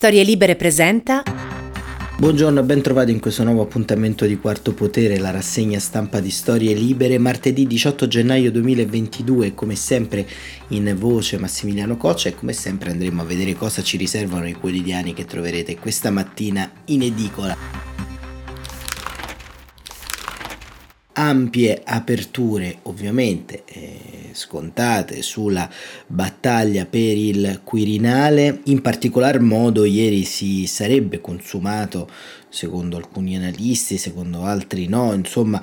[0.00, 1.22] Storie Libere presenta.
[2.16, 6.30] Buongiorno e ben trovati in questo nuovo appuntamento di Quarto Potere, la rassegna stampa di
[6.30, 10.26] Storie Libere, martedì 18 gennaio 2022, come sempre
[10.68, 15.12] in voce Massimiliano Coccia e come sempre andremo a vedere cosa ci riservano i quotidiani
[15.12, 17.89] che troverete questa mattina in edicola.
[21.20, 23.64] Ampie aperture ovviamente.
[23.66, 25.68] Eh, scontate sulla
[26.06, 28.60] battaglia per il Quirinale.
[28.64, 32.08] In particolar modo ieri si sarebbe consumato
[32.50, 35.62] secondo alcuni analisti, secondo altri no, insomma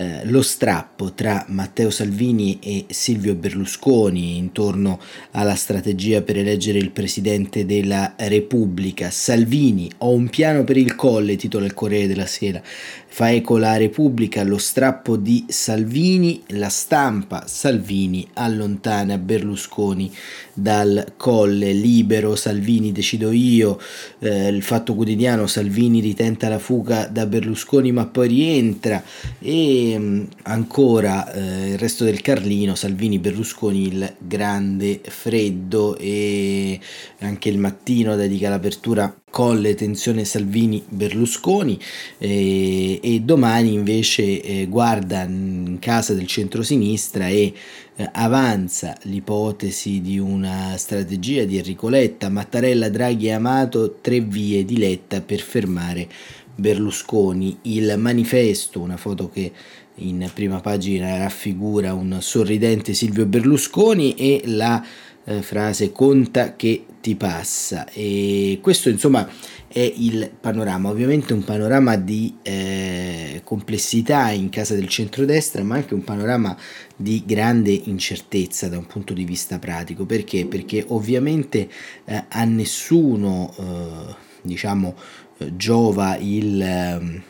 [0.00, 5.00] eh, lo strappo tra Matteo Salvini e Silvio Berlusconi intorno
[5.32, 9.10] alla strategia per eleggere il Presidente della Repubblica.
[9.10, 13.76] Salvini, ho un piano per il colle, titola il Corriere della Sera, fa eco la
[13.76, 20.12] Repubblica, lo strappo di Salvini, la stampa Salvini allontana Berlusconi
[20.54, 23.80] dal colle, libero Salvini decido io,
[24.20, 29.02] eh, il fatto quotidiano Salvini ritenta la fuga da Berlusconi ma poi rientra.
[29.38, 36.78] E mm, ancora eh, il resto del Carlino, Salvini, Berlusconi, il grande freddo e
[37.20, 41.78] anche il mattino dedica l'apertura Colle, tensione Salvini, Berlusconi
[42.18, 47.52] eh, e domani invece eh, guarda in casa del centrosinistra e
[47.96, 54.64] eh, avanza l'ipotesi di una strategia di Enrico Letta, Mattarella, Draghi e Amato, tre vie
[54.64, 56.08] di Letta per fermare
[56.54, 57.58] Berlusconi.
[57.62, 59.52] Il manifesto, una foto che
[60.00, 64.84] in prima pagina raffigura un sorridente Silvio Berlusconi e la
[65.28, 69.28] eh, frase conta che ti passa e questo insomma
[69.68, 70.88] è il panorama.
[70.88, 76.56] Ovviamente un panorama di eh, complessità in casa del centrodestra ma anche un panorama
[76.96, 80.06] di grande incertezza da un punto di vista pratico.
[80.06, 80.46] Perché?
[80.46, 81.68] Perché ovviamente
[82.06, 84.94] eh, a nessuno eh, diciamo
[85.38, 87.22] eh, giova il ehm,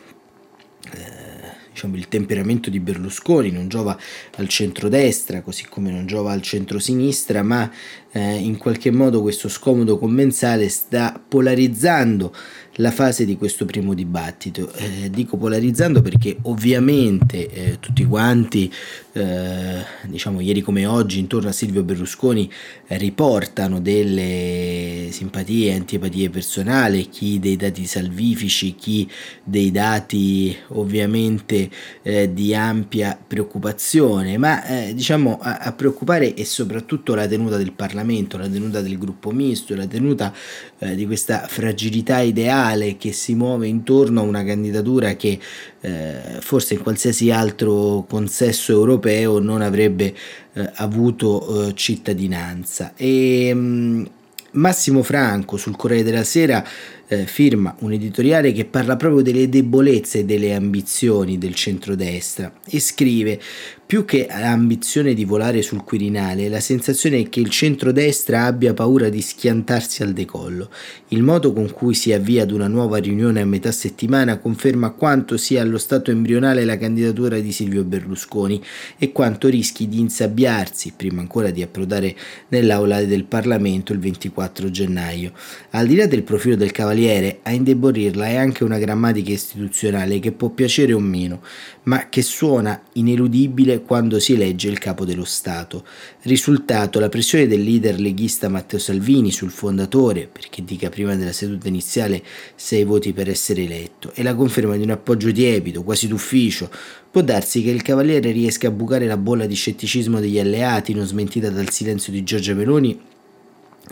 [0.93, 1.39] eh,
[1.79, 3.97] diciamo, il temperamento di Berlusconi, non giova
[4.35, 7.71] al centrodestra, così come non giova al centrosinistra, ma
[8.11, 12.33] eh, in qualche modo questo scomodo commensale sta polarizzando
[12.75, 14.71] la fase di questo primo dibattito.
[14.73, 18.71] Eh, dico polarizzando perché ovviamente eh, tutti quanti,
[19.11, 22.51] eh, diciamo ieri come oggi, intorno a Silvio Berlusconi
[22.87, 29.09] riportano delle simpatie e antipatie personali, chi dei dati salvifici, chi
[29.43, 31.69] dei dati ovviamente
[32.03, 37.71] eh, di ampia preoccupazione, ma eh, diciamo a, a preoccupare è soprattutto la tenuta del
[37.71, 40.33] Parlamento, la tenuta del gruppo misto, la tenuta
[40.79, 45.39] eh, di questa fragilità ideale che si muove intorno a una candidatura che
[45.81, 50.13] eh, forse in qualsiasi altro consesso europeo non avrebbe
[50.53, 52.93] eh, avuto eh, cittadinanza.
[52.95, 54.05] E, mh, mm,
[54.51, 56.65] Massimo Franco sul Corriere della Sera
[57.07, 62.79] eh, firma un editoriale che parla proprio delle debolezze e delle ambizioni del centrodestra e
[62.79, 63.39] scrive
[63.89, 69.09] più che l'ambizione di volare sul Quirinale, la sensazione è che il centrodestra abbia paura
[69.09, 70.69] di schiantarsi al decollo.
[71.07, 75.37] Il modo con cui si avvia ad una nuova riunione a metà settimana conferma quanto
[75.37, 78.63] sia allo stato embrionale la candidatura di Silvio Berlusconi
[78.95, 82.15] e quanto rischi di insabbiarsi, prima ancora di approdare
[82.49, 85.31] nell'aula del Parlamento il 24 gennaio.
[85.71, 90.31] Al di là del profilo del Cavaliere, a indebolirla è anche una grammatica istituzionale che
[90.31, 91.41] può piacere o meno,
[91.85, 95.85] ma che suona ineludibile quando si elegge il capo dello Stato.
[96.21, 101.67] Risultato la pressione del leader leghista Matteo Salvini sul fondatore, perché dica prima della seduta
[101.67, 102.23] iniziale
[102.55, 106.69] sei voti per essere eletto, e la conferma di un appoggio tiepido, quasi d'ufficio.
[107.11, 111.07] Può darsi che il Cavaliere riesca a bucare la bolla di scetticismo degli alleati, non
[111.07, 112.99] smentita dal silenzio di Giorgia Meloni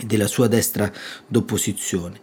[0.06, 0.92] della sua destra
[1.26, 2.20] d'opposizione.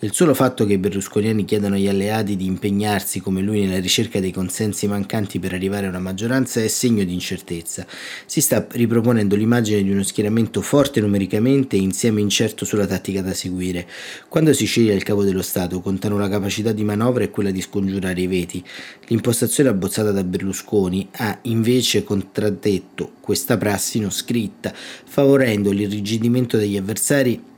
[0.00, 4.20] Il solo fatto che i berlusconiani chiedano agli alleati di impegnarsi come lui nella ricerca
[4.20, 7.84] dei consensi mancanti per arrivare a una maggioranza è segno di incertezza.
[8.24, 13.34] Si sta riproponendo l'immagine di uno schieramento forte numericamente e insieme incerto sulla tattica da
[13.34, 13.88] seguire.
[14.28, 17.60] Quando si sceglie il capo dello Stato contano la capacità di manovra e quella di
[17.60, 18.62] scongiurare i veti.
[19.08, 27.56] L'impostazione abbozzata da Berlusconi ha invece contraddetto questa prassi non scritta, favorendo l'irrigidimento degli avversari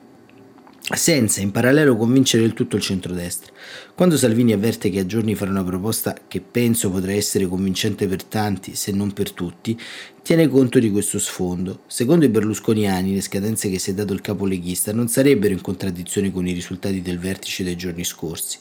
[0.96, 3.52] senza in parallelo convincere del tutto il centrodestra.
[3.94, 8.24] Quando Salvini avverte che a giorni farà una proposta che penso potrà essere convincente per
[8.24, 9.78] tanti, se non per tutti,
[10.22, 11.82] tiene conto di questo sfondo.
[11.86, 15.60] Secondo i berlusconiani, le scadenze che si è dato il capo leghista non sarebbero in
[15.60, 18.58] contraddizione con i risultati del vertice dei giorni scorsi.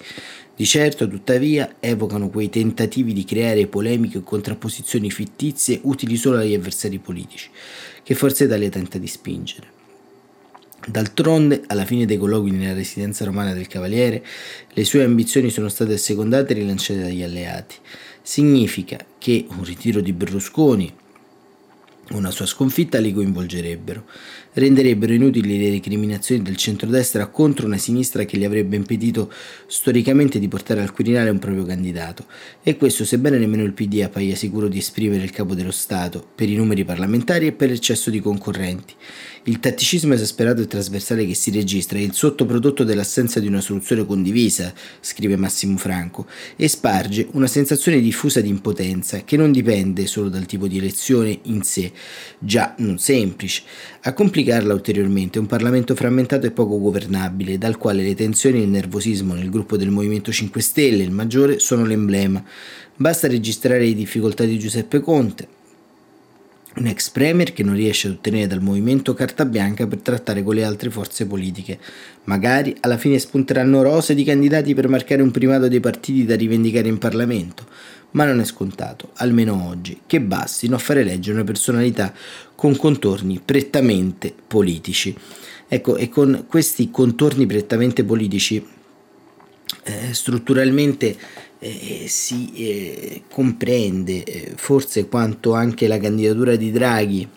[0.56, 6.54] Di certo, tuttavia, evocano quei tentativi di creare polemiche e contrapposizioni fittizie utili solo agli
[6.54, 7.50] avversari politici,
[8.04, 9.79] che Forza Italia tenta di spingere.
[10.86, 14.24] D'altronde, alla fine dei colloqui nella residenza romana del Cavaliere,
[14.72, 17.76] le sue ambizioni sono state assecondate e rilanciate dagli alleati.
[18.22, 20.94] Significa che un ritiro di Berlusconi,
[22.12, 24.04] una sua sconfitta li coinvolgerebbero
[24.54, 29.32] renderebbero inutili le recriminazioni del centrodestra contro una sinistra che gli avrebbe impedito
[29.68, 32.26] storicamente di portare al Quirinale un proprio candidato.
[32.64, 36.50] E questo sebbene nemmeno il PD appaia sicuro di esprimere il capo dello Stato, per
[36.50, 38.94] i numeri parlamentari e per l'eccesso di concorrenti.
[39.50, 44.06] Il tatticismo esasperato e trasversale che si registra è il sottoprodotto dell'assenza di una soluzione
[44.06, 50.30] condivisa, scrive Massimo Franco, e sparge una sensazione diffusa di impotenza che non dipende solo
[50.30, 51.92] dal tipo di elezione in sé,
[52.38, 53.64] già non semplice.
[54.02, 58.70] A complicarla ulteriormente un Parlamento frammentato e poco governabile, dal quale le tensioni e il
[58.70, 62.46] nervosismo nel gruppo del Movimento 5 Stelle, il maggiore, sono l'emblema.
[62.96, 65.58] Basta registrare le difficoltà di Giuseppe Conte,
[66.76, 70.56] un ex premier che non riesce ad ottenere dal movimento carta bianca per trattare con
[70.56, 71.80] le altre forze politiche.
[72.26, 76.88] Magari alla fine spunteranno rose di candidati per marcare un primato dei partiti da rivendicare
[76.88, 77.66] in Parlamento,
[78.12, 82.14] ma non è scontato, almeno oggi, che bastino a fare eleggere una personalità
[82.56, 85.16] con contorni prettamente politici.
[85.68, 88.66] Ecco, e con questi contorni prettamente politici
[89.84, 91.16] eh, strutturalmente
[91.60, 97.28] eh, si eh, comprende eh, forse quanto anche la candidatura di Draghi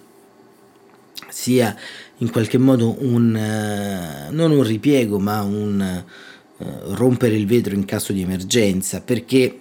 [1.29, 1.77] sia
[2.19, 6.05] in qualche modo un eh, non un ripiego ma un eh,
[6.95, 9.59] rompere il vetro in caso di emergenza perché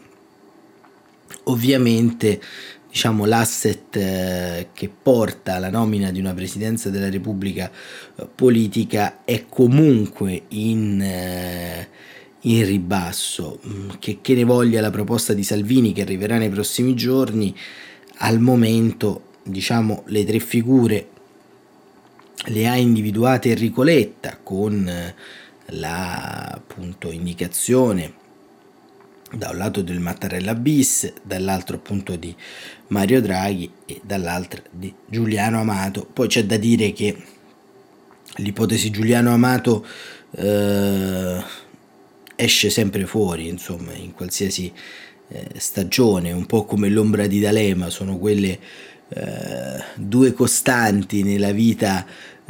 [1.46, 2.40] Ovviamente
[2.88, 7.72] diciamo, l'asset eh, che porta alla nomina di una presidenza della Repubblica
[8.16, 11.88] eh, politica è comunque in, eh,
[12.42, 16.96] in ribasso, mm, che, che ne voglia la proposta di Salvini che arriverà nei prossimi
[16.96, 17.56] giorni,
[18.18, 21.08] al momento diciamo, le tre figure
[22.46, 24.92] le ha individuate Enrico Letta con
[25.66, 28.20] la appunto, indicazione
[29.32, 32.36] da un lato del Mattarella bis, dall'altro appunto di
[32.88, 36.06] Mario Draghi e dall'altro di Giuliano Amato.
[36.12, 37.16] Poi c'è da dire che
[38.38, 39.86] l'ipotesi Giuliano Amato
[40.32, 41.44] eh,
[42.42, 44.72] esce sempre fuori, insomma, in qualsiasi
[45.30, 48.60] eh, stagione, un po' come l'ombra di D'Alema, sono quelle
[49.10, 52.06] eh, due costanti nella vita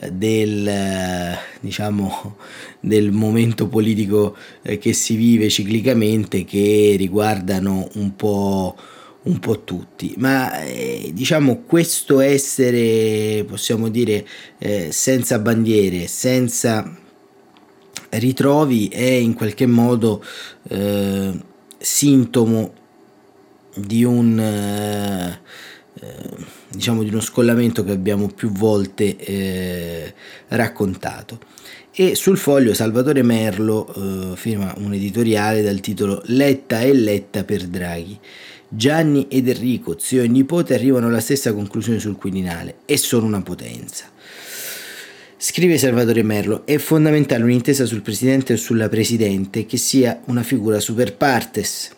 [0.10, 2.38] del, diciamo,
[2.80, 8.78] del momento politico eh, che si vive ciclicamente che riguardano un po',
[9.24, 10.14] un po tutti.
[10.18, 14.26] Ma eh, diciamo questo essere, possiamo dire,
[14.58, 17.00] eh, senza bandiere, senza
[18.12, 20.24] ritrovi è in qualche modo
[20.70, 21.32] eh,
[21.78, 22.74] sintomo
[23.76, 25.40] di un eh,
[25.94, 30.14] eh diciamo di uno scollamento che abbiamo più volte eh,
[30.50, 31.40] raccontato.
[31.94, 37.68] E sul foglio Salvatore Merlo eh, firma un editoriale dal titolo Letta e Letta per
[37.68, 38.18] Draghi.
[38.70, 43.42] Gianni ed Enrico, zio e nipote, arrivano alla stessa conclusione sul Quirinale e sono una
[43.42, 44.06] potenza.
[45.54, 50.80] Scrive Salvatore Merlo, è fondamentale un'intesa sul presidente o sulla presidente che sia una figura
[50.80, 51.92] super partes,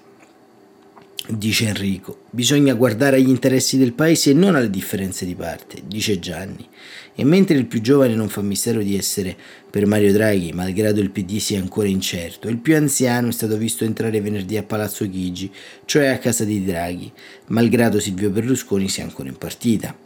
[1.29, 2.21] dice Enrico.
[2.31, 6.67] Bisogna guardare agli interessi del paese e non alle differenze di parte, dice Gianni.
[7.13, 9.37] E mentre il più giovane non fa mistero di essere
[9.69, 13.83] per Mario Draghi, malgrado il PD sia ancora incerto, il più anziano è stato visto
[13.83, 15.51] entrare venerdì a Palazzo Chigi,
[15.85, 17.11] cioè a casa di Draghi,
[17.49, 20.02] malgrado Silvio Berlusconi sia ancora in partita.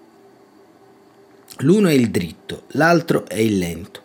[1.62, 4.02] L'uno è il dritto, l'altro è il lento.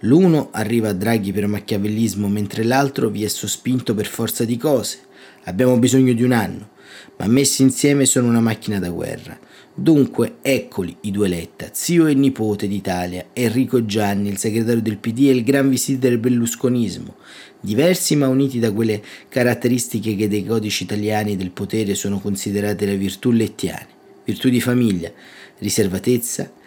[0.00, 4.98] L'uno arriva a Draghi per machiavellismo, mentre l'altro vi è sospinto per forza di cose.
[5.44, 6.70] Abbiamo bisogno di un anno,
[7.16, 9.36] ma messi insieme sono una macchina da guerra.
[9.74, 15.26] Dunque, eccoli i due Letta, zio e nipote d'Italia, Enrico Gianni, il segretario del PD
[15.26, 17.16] e il gran visite del berlusconismo,
[17.58, 22.96] diversi ma uniti da quelle caratteristiche che dei codici italiani del potere sono considerate le
[22.96, 23.88] virtù lettiane,
[24.24, 25.10] virtù di famiglia,
[25.58, 26.60] riservatezza,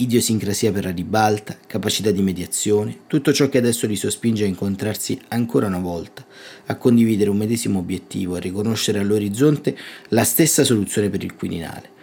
[0.00, 5.18] idiosincrasia per la ribalta, capacità di mediazione, tutto ciò che adesso li sospinge a incontrarsi
[5.28, 6.24] ancora una volta,
[6.66, 9.76] a condividere un medesimo obiettivo, a riconoscere all'orizzonte
[10.10, 11.96] la stessa soluzione per il Quirinale.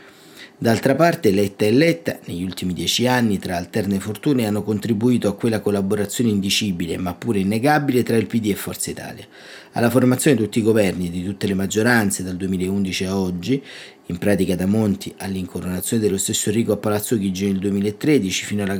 [0.57, 5.35] D'altra parte, Letta e Letta, negli ultimi dieci anni, tra alterne fortune, hanno contribuito a
[5.35, 9.25] quella collaborazione indicibile, ma pure innegabile, tra il PD e Forza Italia.
[9.73, 13.61] Alla formazione di tutti i governi di tutte le maggioranze dal 2011 a oggi,
[14.07, 18.77] in pratica da Monti all'incoronazione dello stesso Enrico a Palazzo Chigi nel 2013 fino alla,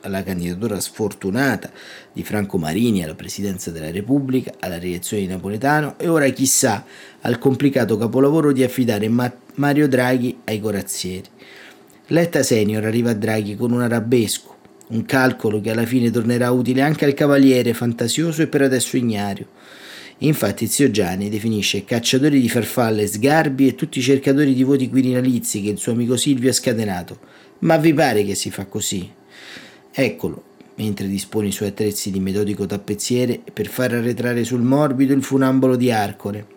[0.00, 1.70] alla candidatura sfortunata
[2.12, 6.84] di Franco Marini alla presidenza della Repubblica, alla rielezione di Napoletano e ora chissà
[7.20, 11.28] al complicato capolavoro di affidare Ma- Mario Draghi ai corazzieri.
[12.08, 14.54] Letta Senior arriva a Draghi con un arabesco,
[14.88, 19.46] un calcolo che alla fine tornerà utile anche al cavaliere fantasioso e per adesso ignario.
[20.18, 25.60] Infatti zio Gianni definisce cacciatori di farfalle sgarbi e tutti i cercatori di voti quirinalizi
[25.60, 27.18] che il suo amico Silvio ha scatenato.
[27.60, 29.10] Ma vi pare che si fa così?
[29.92, 30.42] Eccolo,
[30.76, 35.76] mentre dispone i suoi attrezzi di metodico tappezziere per far arretrare sul morbido il funambolo
[35.76, 36.54] di Arcore.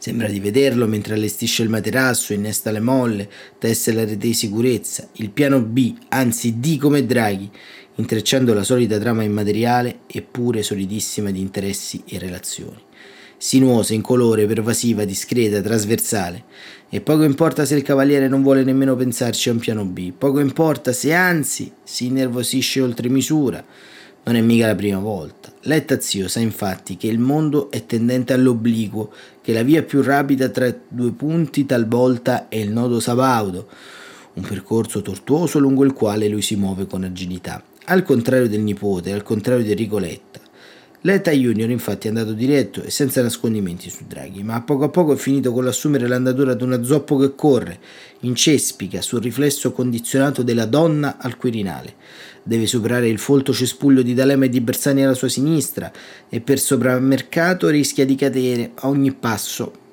[0.00, 5.08] Sembra di vederlo mentre allestisce il materasso, innesta le molle, tesse la rete di sicurezza,
[5.14, 7.50] il piano B, anzi D come Draghi,
[7.98, 12.80] intrecciando la solita trama immateriale eppure solidissima di interessi e relazioni.
[13.36, 16.44] Sinuosa, incolore, pervasiva, discreta, trasversale.
[16.88, 20.40] E poco importa se il cavaliere non vuole nemmeno pensarci a un piano B, poco
[20.40, 23.64] importa se anzi si innervosisce oltre misura.
[24.24, 25.52] Non è mica la prima volta.
[25.62, 29.12] Letta zio sa infatti che il mondo è tendente all'obliquo,
[29.42, 33.68] che la via più rapida tra due punti talvolta è il nodo sabaudo,
[34.34, 37.62] un percorso tortuoso lungo il quale lui si muove con agilità.
[37.90, 40.40] Al contrario del nipote, al contrario di Enrico Letta.
[41.00, 45.14] Junior infatti è andato diretto e senza nascondimenti su Draghi, ma a poco a poco
[45.14, 47.78] è finito con l'assumere l'andatura di una zoppo che corre,
[48.20, 51.94] incespica sul riflesso condizionato della donna al Quirinale.
[52.42, 55.90] Deve superare il folto cespuglio di D'Alema e di Bersani alla sua sinistra
[56.28, 59.86] e per sopramercato rischia di cadere a ogni passo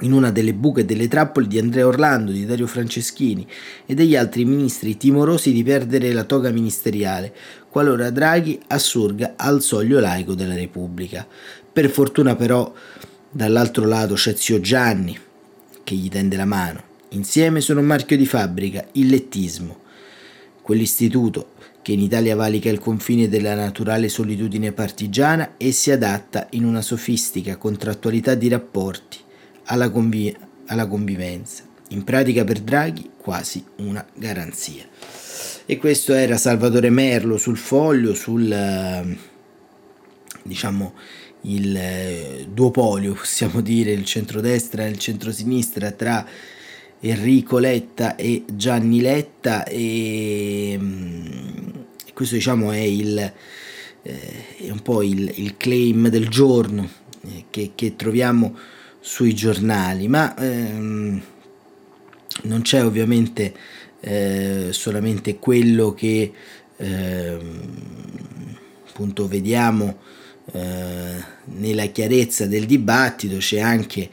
[0.00, 3.46] in una delle buche delle trappole di Andrea Orlando, di Dario Franceschini
[3.86, 7.34] e degli altri ministri timorosi di perdere la toga ministeriale,
[7.68, 11.26] qualora Draghi assurga al soglio laico della Repubblica.
[11.72, 12.72] Per fortuna però
[13.30, 15.18] dall'altro lato c'è zio Gianni
[15.84, 16.82] che gli tende la mano.
[17.10, 19.78] Insieme sono un marchio di fabbrica, il lettismo,
[20.62, 21.52] quell'istituto
[21.82, 26.82] che in Italia valica il confine della naturale solitudine partigiana e si adatta in una
[26.82, 29.18] sofistica contrattualità di rapporti
[29.64, 30.36] alla, convi-
[30.66, 31.64] alla convivenza.
[31.90, 34.84] In pratica per Draghi quasi una garanzia.
[35.66, 39.16] E questo era Salvatore Merlo sul foglio, sul
[40.42, 40.94] diciamo
[41.42, 46.26] il duopolio, possiamo dire, il centrodestra e il centrosinistra tra
[47.00, 50.78] Enrico Letta e Gianni Letta e
[52.12, 53.18] questo diciamo è, il,
[54.02, 56.86] eh, è un po' il, il, claim del giorno
[57.22, 58.54] eh, che, che troviamo
[59.00, 61.20] sui giornali, ma ehm,
[62.42, 63.54] non c'è ovviamente
[64.00, 66.32] eh, solamente quello che
[66.76, 67.62] ehm,
[68.88, 69.98] appunto vediamo
[70.52, 74.08] eh, nella chiarezza del dibattito, c'è anche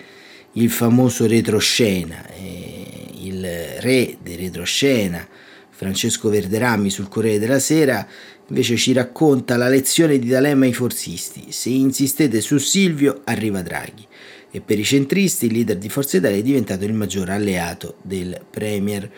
[0.54, 3.46] il famoso retroscena, eh, il
[3.80, 5.28] re di retroscena,
[5.70, 8.08] Francesco Verderami sul Corriere della Sera,
[8.48, 11.48] invece ci racconta la lezione di D'Alema ai forzisti.
[11.50, 14.07] Se insistete su Silvio, arriva Draghi
[14.58, 18.40] e per i centristi il leader di Forza Italia è diventato il maggiore alleato del
[18.50, 19.10] Premier.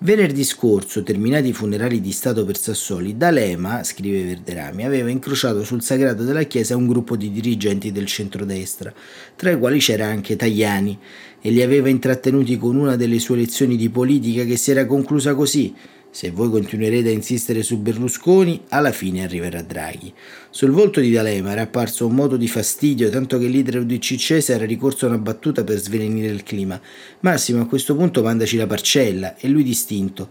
[0.00, 5.82] Venerdì scorso, terminati i funerali di Stato per Sassoli, D'Alema, scrive Verderami, aveva incrociato sul
[5.82, 8.92] sagrato della chiesa un gruppo di dirigenti del centrodestra,
[9.36, 10.98] tra i quali c'era anche Tajani,
[11.40, 15.34] e li aveva intrattenuti con una delle sue lezioni di politica che si era conclusa
[15.34, 15.74] così–
[16.10, 20.12] se voi continuerete a insistere su Berlusconi, alla fine arriverà Draghi.
[20.50, 24.48] Sul volto di D'Alema era apparso un moto di fastidio, tanto che il leader UDC
[24.48, 26.80] era ricorso a una battuta per svelenire il clima.
[27.20, 30.30] Massimo, a questo punto mandaci la parcella, e lui distinto.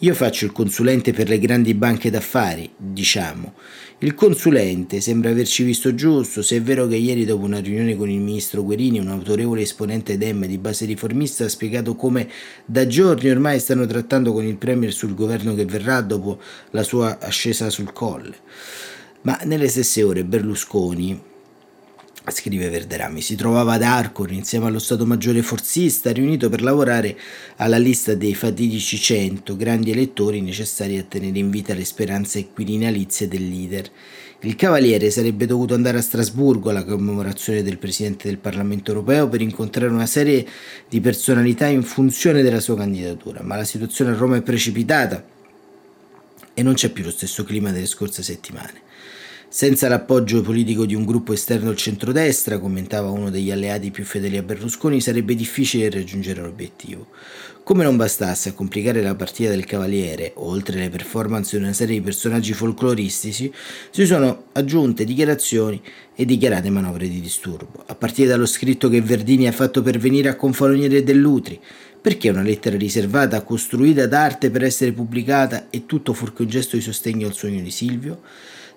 [0.00, 3.54] Io faccio il consulente per le grandi banche d'affari, diciamo.
[4.00, 8.10] Il consulente sembra averci visto giusto, se è vero che ieri dopo una riunione con
[8.10, 12.28] il ministro Guerini, un autorevole esponente DEM di base riformista ha spiegato come
[12.66, 16.40] da giorni ormai stanno trattando con il Premier sul governo che verrà dopo
[16.72, 18.36] la sua ascesa sul colle.
[19.22, 21.18] Ma nelle stesse ore Berlusconi
[22.30, 27.16] scrive Verderami, si trovava ad Arcor insieme allo Stato Maggiore forzista riunito per lavorare
[27.56, 33.28] alla lista dei fatidici 100 grandi elettori necessari a tenere in vita le speranze quirinalizie
[33.28, 33.90] del leader.
[34.40, 39.40] Il Cavaliere sarebbe dovuto andare a Strasburgo alla commemorazione del Presidente del Parlamento europeo per
[39.40, 40.46] incontrare una serie
[40.88, 45.24] di personalità in funzione della sua candidatura, ma la situazione a Roma è precipitata
[46.52, 48.80] e non c'è più lo stesso clima delle scorse settimane.
[49.56, 54.36] Senza l'appoggio politico di un gruppo esterno al centrodestra, commentava uno degli alleati più fedeli
[54.36, 57.06] a Berlusconi, sarebbe difficile raggiungere l'obiettivo.
[57.62, 61.96] Come non bastasse a complicare la partita del Cavaliere, oltre alle performance di una serie
[61.96, 63.50] di personaggi folcloristici,
[63.88, 65.80] si sono aggiunte dichiarazioni
[66.14, 70.36] e dichiarate manovre di disturbo, a partire dallo scritto che Verdini ha fatto pervenire a
[70.36, 71.58] Confaloniere Dell'Utri,
[71.98, 76.82] perché una lettera riservata, costruita d'arte per essere pubblicata e tutto fuorché un gesto di
[76.82, 78.20] sostegno al sogno di Silvio?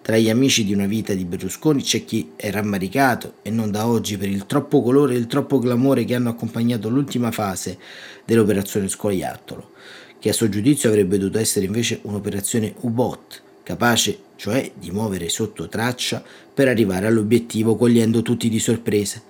[0.02, 3.88] Tra gli amici di una vita di Berlusconi c'è chi è rammaricato, e non da
[3.88, 7.78] oggi, per il troppo colore e il troppo clamore che hanno accompagnato l'ultima fase
[8.26, 9.72] dell'operazione Scoiattolo.
[10.20, 15.68] che a suo giudizio avrebbe dovuto essere invece un'operazione U-Bot, capace cioè di muovere sotto
[15.68, 19.22] traccia per arrivare all'obiettivo cogliendo tutti di sorpresa.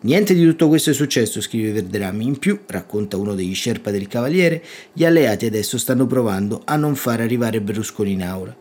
[0.00, 2.24] Niente di tutto questo è successo, scrive Verderami.
[2.24, 6.94] In più, racconta uno degli Sherpa del Cavaliere, gli alleati adesso stanno provando a non
[6.94, 8.56] far arrivare Berlusconi in aula.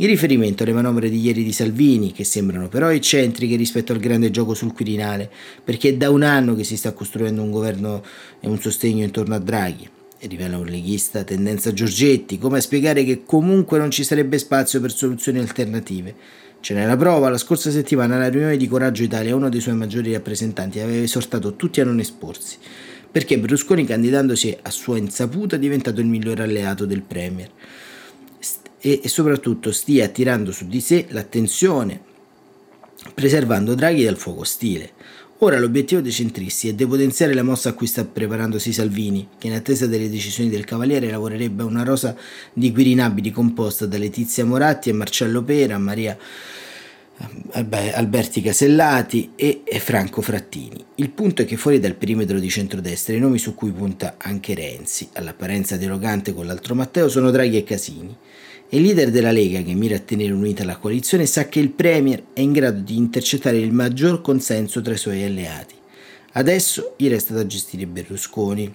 [0.00, 4.30] In riferimento alle manovre di ieri di Salvini, che sembrano però eccentriche rispetto al grande
[4.30, 5.30] gioco sul Quirinale,
[5.62, 8.02] perché è da un anno che si sta costruendo un governo
[8.40, 9.86] e un sostegno intorno a Draghi.
[10.18, 14.80] E rivela un leghista tendenza Giorgetti, come a spiegare che comunque non ci sarebbe spazio
[14.80, 16.14] per soluzioni alternative.
[16.60, 19.76] Ce n'è la prova, la scorsa settimana alla riunione di Coraggio Italia uno dei suoi
[19.76, 22.56] maggiori rappresentanti aveva esortato tutti a non esporsi,
[23.10, 27.50] perché Berlusconi candidandosi a sua insaputa è diventato il migliore alleato del Premier
[28.80, 32.00] e, e soprattutto stia attirando su di sé l'attenzione,
[33.14, 34.92] preservando Draghi dal fuoco ostile.
[35.42, 39.54] Ora l'obiettivo dei centristi è depotenziare la mossa a cui sta preparandosi Salvini, che in
[39.54, 42.14] attesa delle decisioni del Cavaliere lavorerebbe a una rosa
[42.52, 46.14] di quirinabili composta da Letizia Moratti e Marcello Pera, Maria
[47.52, 50.84] Alberti Casellati e Franco Frattini.
[50.96, 54.54] Il punto è che fuori dal perimetro di centrodestra i nomi su cui punta anche
[54.54, 58.16] Renzi, all'apparenza dialogante con l'altro Matteo, sono Draghi e Casini.
[58.72, 62.22] Il leader della Lega, che mira a tenere unita la coalizione, sa che il Premier
[62.32, 65.74] è in grado di intercettare il maggior consenso tra i suoi alleati.
[66.34, 68.72] Adesso gli resta da gestire Berlusconi.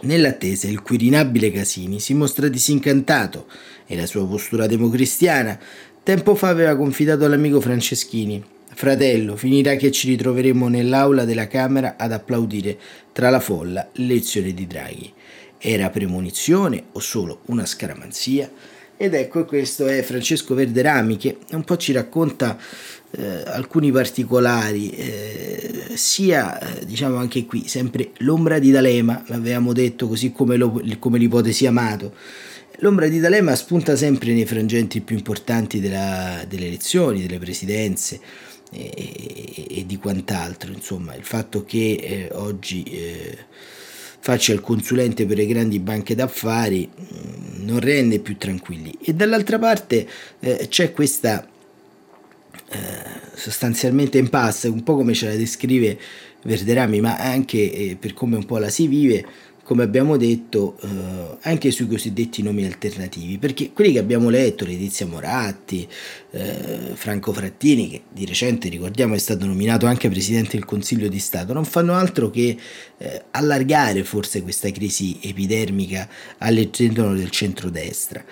[0.00, 3.46] Nell'attesa, il quirinabile Casini si mostra disincantato
[3.86, 5.56] e la sua postura democristiana
[6.02, 8.42] tempo fa aveva confidato all'amico Franceschini.
[8.74, 12.76] Fratello, finirà che ci ritroveremo nell'aula della Camera ad applaudire
[13.12, 15.12] tra la folla l'elezione di Draghi.
[15.58, 18.50] Era premonizione o solo una scaramanzia?
[19.02, 22.58] Ed ecco questo è Francesco Verderami che un po' ci racconta
[23.12, 30.06] eh, alcuni particolari, eh, sia eh, diciamo anche qui sempre l'ombra di D'Alema, l'avevamo detto
[30.06, 32.12] così come, lo, come l'ipotesi amato.
[32.80, 38.20] L'ombra di D'Alema spunta sempre nei frangenti più importanti della, delle elezioni, delle presidenze
[38.70, 40.72] e, e, e, di quant'altro.
[40.72, 43.38] Insomma, il fatto che eh, oggi eh,
[44.20, 48.96] faccia il consulente per le grandi banche d'affari mm, non rende più tranquilli.
[49.02, 50.06] E dall'altra parte
[50.40, 51.46] eh, c'è questa
[52.68, 52.78] eh,
[53.34, 55.98] sostanzialmente impasse, un po' come ce la descrive
[56.42, 59.24] Verderami, ma anche eh, per come un po' la si vive,
[59.62, 65.06] come abbiamo detto, eh, anche sui cosiddetti nomi alternativi, perché quelli che abbiamo letto, Letizia
[65.06, 65.86] Moratti,
[66.32, 71.18] eh, Franco Frattini, che di recente ricordiamo è stato nominato anche Presidente del Consiglio di
[71.18, 72.56] Stato, non fanno altro che
[72.98, 78.24] eh, allargare forse questa crisi epidermica all'interno del centrodestra.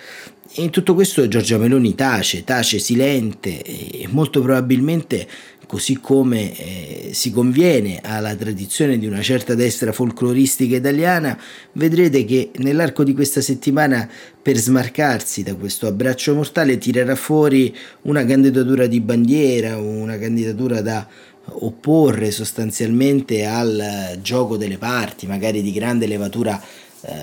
[0.51, 5.27] E in tutto questo Giorgia Meloni tace, tace silente e molto probabilmente
[5.69, 11.39] così come eh, si conviene alla tradizione di una certa destra folcloristica italiana,
[11.73, 14.09] vedrete che nell'arco di questa settimana
[14.41, 21.07] per smarcarsi da questo abbraccio mortale tirerà fuori una candidatura di bandiera, una candidatura da
[21.45, 26.59] opporre sostanzialmente al gioco delle parti, magari di grande levatura
[27.01, 27.13] eh,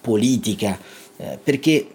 [0.00, 0.78] politica,
[1.16, 1.88] eh, perché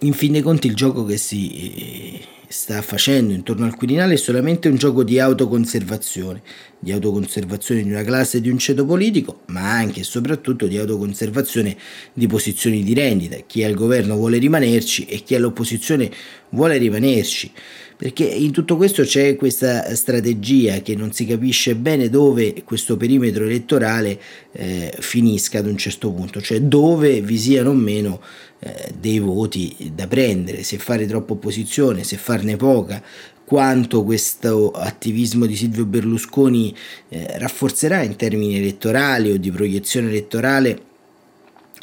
[0.00, 4.68] in fin dei conti il gioco che si sta facendo intorno al Quirinale è solamente
[4.68, 6.42] un gioco di autoconservazione,
[6.78, 10.78] di autoconservazione di una classe e di un ceto politico, ma anche e soprattutto di
[10.78, 11.76] autoconservazione
[12.12, 13.36] di posizioni di rendita.
[13.46, 16.10] Chi è al governo vuole rimanerci e chi è all'opposizione
[16.50, 17.52] vuole rimanerci
[17.96, 23.44] perché in tutto questo c'è questa strategia che non si capisce bene dove questo perimetro
[23.44, 24.20] elettorale
[24.52, 28.20] eh, finisca ad un certo punto, cioè dove vi siano o meno
[28.66, 33.02] eh, dei voti da prendere, se fare troppa opposizione, se farne poca,
[33.44, 36.74] quanto questo attivismo di Silvio Berlusconi
[37.08, 40.82] eh, rafforzerà in termini elettorali o di proiezione elettorale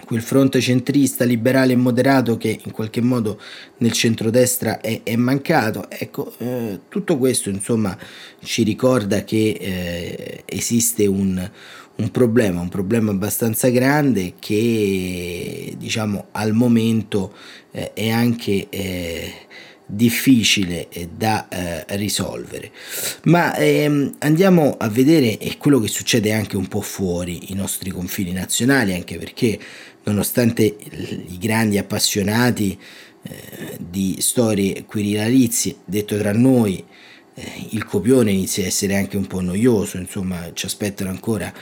[0.05, 3.39] quel fronte centrista, liberale e moderato che in qualche modo
[3.77, 5.89] nel centrodestra è, è mancato.
[5.89, 7.97] Ecco, eh, tutto questo insomma
[8.43, 11.49] ci ricorda che eh, esiste un,
[11.95, 17.33] un, problema, un problema abbastanza grande che diciamo al momento
[17.71, 19.33] eh, è anche eh,
[19.85, 22.71] difficile da eh, risolvere.
[23.23, 28.31] Ma ehm, andiamo a vedere quello che succede anche un po' fuori i nostri confini
[28.31, 29.59] nazionali, anche perché
[30.03, 32.77] nonostante i grandi appassionati
[33.23, 36.83] eh, di storie quirinalizie, detto tra noi,
[37.35, 41.53] eh, il copione inizia a essere anche un po' noioso, insomma ci aspettano ancora eh,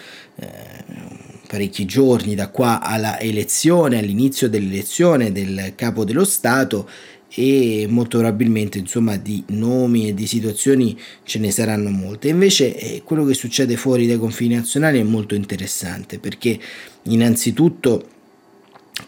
[1.47, 6.87] parecchi giorni da qua alla elezione, all'inizio dell'elezione del capo dello Stato
[7.33, 12.29] e molto probabilmente insomma di nomi e di situazioni ce ne saranno molte.
[12.29, 16.59] Invece eh, quello che succede fuori dai confini nazionali è molto interessante perché
[17.03, 18.07] innanzitutto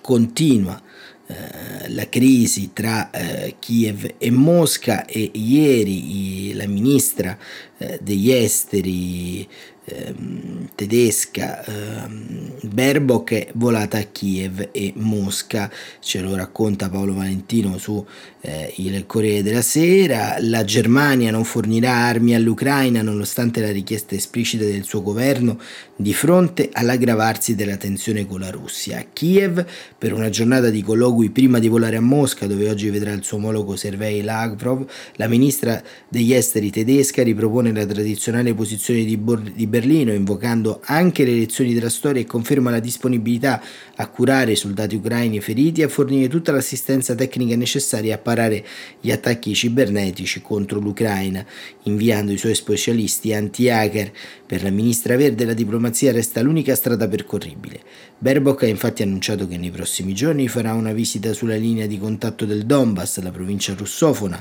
[0.02, 0.82] continua
[1.26, 7.38] eh, la crisi tra eh, Kiev e Mosca e ieri la ministra
[7.78, 9.48] eh, degli esteri
[9.86, 17.78] ehm, tedesca ehm, Baerbock è volata a Kiev e Mosca, ce lo racconta Paolo Valentino
[17.78, 18.06] su
[18.42, 24.64] eh, il Corriere della Sera, la Germania non fornirà armi all'Ucraina nonostante la richiesta esplicita
[24.64, 25.60] del suo governo
[25.96, 29.00] di fronte all'aggravarsi della tensione con la Russia.
[29.00, 29.66] A Kiev,
[29.98, 33.38] per una giornata di colloqui prima di volare a Mosca, dove oggi vedrà il suo
[33.38, 39.68] omologo Sergei Lavrov, la ministra degli esteri tedesca ripropone la tradizionale posizione di, Bor- di
[39.74, 43.60] Berlino, invocando anche le elezioni della storia e conferma la disponibilità
[43.96, 48.64] a curare i soldati ucraini feriti e a fornire tutta l'assistenza tecnica necessaria a parare
[49.02, 51.44] gli attacchi cibernetici contro l'Ucraina,
[51.84, 54.12] inviando i suoi specialisti anti-hacker.
[54.46, 57.82] Per la ministra verde la diplomazia resta l'unica strada percorribile.
[58.20, 62.46] Baerbock ha infatti annunciato che nei prossimi giorni farà una visita sulla linea di contatto
[62.46, 64.40] del Donbass, la provincia russofona,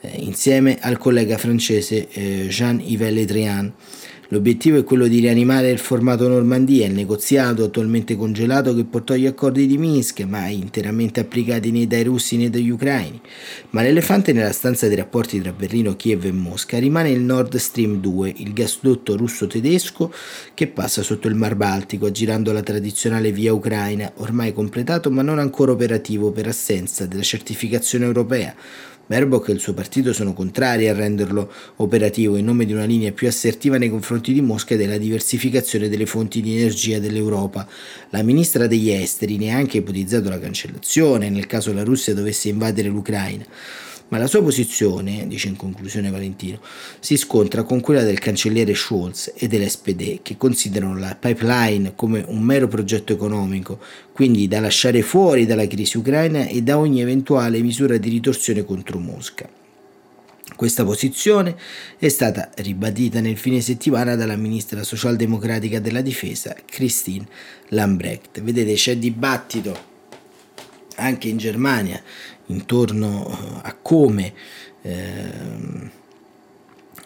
[0.00, 3.72] eh, insieme al collega francese eh, Jean-Yves Le Drian.
[4.32, 9.26] L'obiettivo è quello di rianimare il formato Normandia, il negoziato attualmente congelato che portò agli
[9.26, 13.20] accordi di Minsk, mai interamente applicati né dai russi né dagli ucraini.
[13.70, 17.96] Ma l'elefante nella stanza dei rapporti tra Berlino, Kiev e Mosca rimane il Nord Stream
[17.96, 20.14] 2, il gasdotto russo-tedesco
[20.54, 25.40] che passa sotto il Mar Baltico, aggirando la tradizionale via ucraina, ormai completato ma non
[25.40, 28.54] ancora operativo per assenza della certificazione europea.
[29.10, 33.10] Baerbock e il suo partito sono contrari a renderlo operativo in nome di una linea
[33.10, 37.66] più assertiva nei confronti di Mosca e della diversificazione delle fonti di energia dell'Europa.
[38.10, 42.50] La ministra degli esteri ne ha anche ipotizzato la cancellazione nel caso la Russia dovesse
[42.50, 43.44] invadere l'Ucraina
[44.10, 46.60] ma la sua posizione, dice in conclusione Valentino,
[46.98, 52.42] si scontra con quella del cancelliere Scholz e dell'SPD, che considerano la pipeline come un
[52.42, 53.78] mero progetto economico,
[54.12, 58.98] quindi da lasciare fuori dalla crisi ucraina e da ogni eventuale misura di ritorsione contro
[58.98, 59.48] Mosca.
[60.56, 61.56] Questa posizione
[61.96, 67.26] è stata ribadita nel fine settimana dalla ministra socialdemocratica della difesa Christine
[67.68, 68.42] Lambrecht.
[68.42, 69.88] Vedete, c'è dibattito
[70.96, 72.02] anche in Germania
[72.50, 74.32] intorno a come
[74.82, 75.98] eh,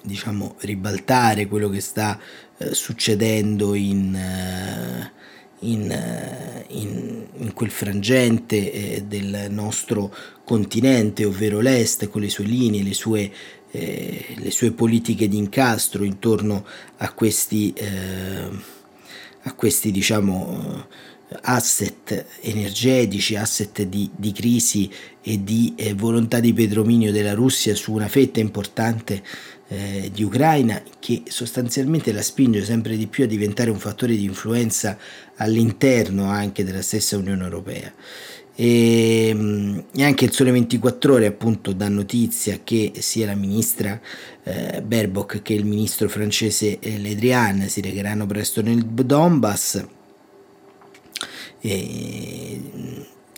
[0.02, 2.18] diciamo ribaltare quello che sta
[2.58, 5.12] eh, succedendo in, eh,
[5.60, 12.44] in, eh, in, in, quel frangente eh, del nostro continente, ovvero l'Est, con le sue
[12.44, 13.32] linee, le sue,
[13.70, 16.64] eh, le sue politiche di incastro intorno
[16.98, 17.74] a questi,
[19.42, 20.86] a questi diciamo,
[21.42, 24.90] asset energetici, asset di, di crisi
[25.22, 29.22] e di eh, volontà di pedrominio della Russia su una fetta importante
[29.68, 34.24] eh, di Ucraina che sostanzialmente la spinge sempre di più a diventare un fattore di
[34.24, 34.98] influenza
[35.36, 37.92] all'interno anche della stessa Unione Europea.
[38.56, 44.00] E, ehm, e, anche il Sole 24 Ore appunto dà notizia che sia la ministra
[44.44, 49.84] eh, Baerbock che il ministro francese eh, Le Drian si regheranno presto nel Donbass
[51.66, 52.60] e,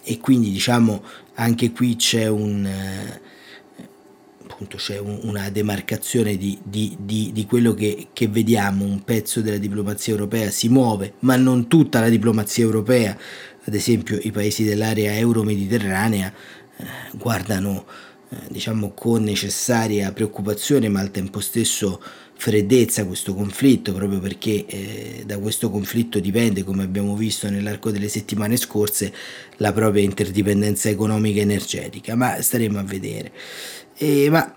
[0.02, 2.68] e quindi diciamo anche qui c'è un
[4.48, 9.42] appunto c'è un, una demarcazione di, di, di, di quello che, che, vediamo, un pezzo
[9.42, 13.16] della diplomazia europea si muove, ma non tutta la diplomazia europea,
[13.64, 16.32] ad esempio i paesi dell'area euro-mediterranea
[16.78, 16.84] eh,
[17.18, 17.84] guardano
[18.30, 22.00] eh, diciamo con necessaria preoccupazione ma al tempo stesso
[22.38, 28.08] freddezza questo conflitto proprio perché eh, da questo conflitto dipende come abbiamo visto nell'arco delle
[28.08, 29.12] settimane scorse
[29.56, 33.32] la propria interdipendenza economica e energetica ma staremo a vedere.
[33.96, 34.54] E, ma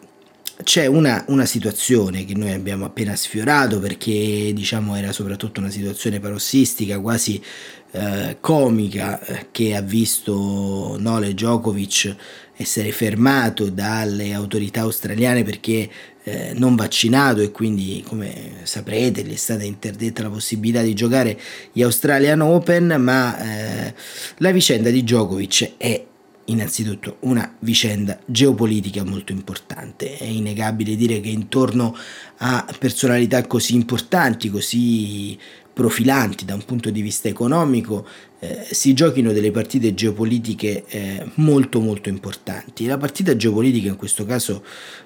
[0.62, 6.20] c'è una, una, situazione che noi abbiamo appena sfiorato perché diciamo era soprattutto una situazione
[6.20, 7.42] parossistica quasi
[7.92, 12.16] eh, comica eh, che ha visto Nole Djokovic
[12.56, 15.90] essere fermato dalle autorità australiane perché
[16.24, 21.40] eh, non vaccinato e quindi come saprete gli è stata interdetta la possibilità di giocare
[21.72, 23.94] gli Australian Open ma eh,
[24.38, 26.06] la vicenda di Djokovic è
[26.50, 30.18] innanzitutto una vicenda geopolitica molto importante.
[30.18, 31.96] È innegabile dire che intorno
[32.38, 35.38] a personalità così importanti, così
[35.80, 38.06] profilanti da un punto di vista economico,
[38.40, 42.86] eh, si giochino delle partite geopolitiche eh, molto molto importanti.
[42.86, 44.62] La partita geopolitica in questo caso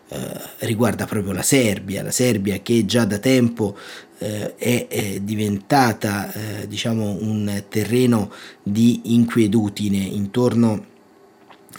[0.07, 0.17] eh,
[0.61, 3.77] riguarda proprio la Serbia, la Serbia che già da tempo
[4.17, 8.31] eh, è, è, diventata eh, diciamo un terreno
[8.63, 10.85] di inquietudine intorno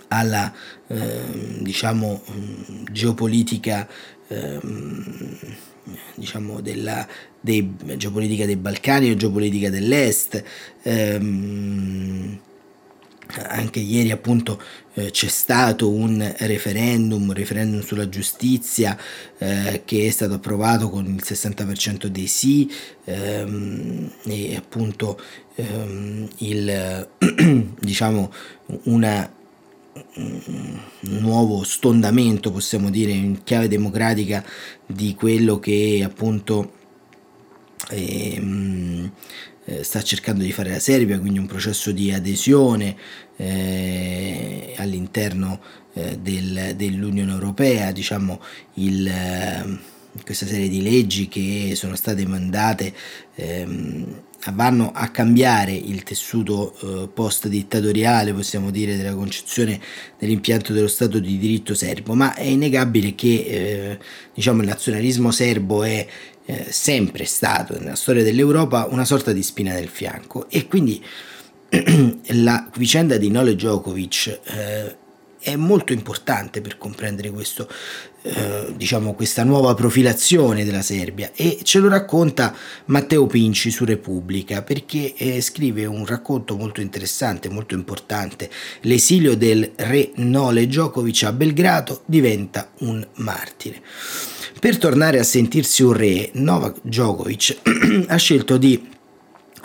[0.07, 0.53] alla
[0.87, 2.23] eh, diciamo,
[2.93, 3.89] geopolitica
[4.29, 5.37] ehm,
[6.15, 7.07] diciamo della
[7.45, 10.43] dei, geopolitica dei Balcani o geopolitica dell'Est.
[10.83, 12.39] Ehm,
[13.37, 14.61] anche ieri appunto
[14.95, 18.97] eh, c'è stato un referendum, un referendum sulla giustizia
[19.39, 22.71] eh, che è stato approvato con il 60% dei sì
[23.05, 25.21] ehm, e appunto
[25.57, 27.09] ehm, il
[27.81, 28.33] diciamo
[28.85, 29.33] una
[30.17, 30.81] un
[31.21, 34.45] nuovo stondamento possiamo dire in chiave democratica
[34.85, 36.83] di quello che appunto
[37.91, 39.11] ehm,
[39.67, 42.97] eh, sta cercando di fare la Serbia, quindi un processo di adesione
[43.37, 45.61] eh, all'interno
[45.95, 48.41] eh, del, dell'Unione Europea, diciamo
[48.75, 49.79] il, eh,
[50.25, 52.93] questa serie di leggi che sono state mandate
[53.35, 59.81] ehm, vanno a cambiare il tessuto eh, post dittatoriale, possiamo dire, della concezione
[60.19, 63.99] dell'impianto dello Stato di diritto serbo, ma è innegabile che eh,
[64.35, 66.07] diciamo, il nazionalismo serbo è
[66.47, 70.49] eh, sempre stato nella storia dell'Europa una sorta di spina nel fianco.
[70.51, 71.03] E quindi
[72.43, 74.97] la vicenda di Nole Djokovic eh,
[75.41, 77.69] è molto importante per comprendere questo,
[78.27, 82.57] eh, diciamo, questa nuova profilazione della Serbia e ce lo racconta
[82.87, 88.49] Matteo Pinci su Repubblica perché eh, scrive un racconto molto interessante, molto importante.
[88.81, 93.83] L'esilio del re Nole Djokovic a Belgrado diventa un martire.
[94.59, 97.59] Per tornare a sentirsi un re, Novak Djokovic
[98.09, 98.93] ha scelto di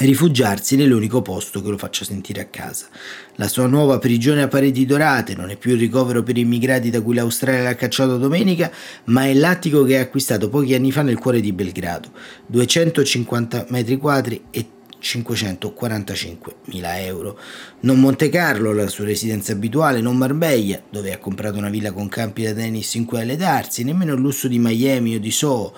[0.06, 2.88] rifugiarsi nell'unico posto che lo faccia sentire a casa.
[3.36, 7.02] La sua nuova prigione a pareti dorate non è più il ricovero per immigrati da
[7.02, 8.72] cui l'Australia l'ha cacciato domenica,
[9.06, 12.12] ma è l'attico che ha acquistato pochi anni fa nel cuore di Belgrado,
[12.48, 14.66] 250 metri quadri e
[15.00, 17.40] 545 mila euro.
[17.82, 22.10] Non Monte Carlo, la sua residenza abituale, non Marbella, dove ha comprato una villa con
[22.10, 25.74] campi da tennis in cui alledarsi, nemmeno il lusso di Miami o di Soho,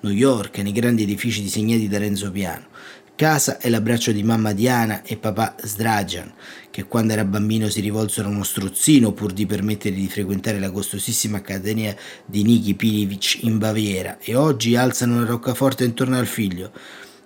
[0.00, 2.72] New York, nei grandi edifici disegnati da Renzo Piano.
[3.16, 6.32] Casa è l'abbraccio di mamma Diana e papà Sdrajan,
[6.68, 10.72] che quando era bambino si rivolsero a uno strozzino pur di permettergli di frequentare la
[10.72, 11.94] costosissima accademia
[12.26, 16.72] di Niki Pilivic in Baviera e oggi alzano una roccaforte intorno al figlio.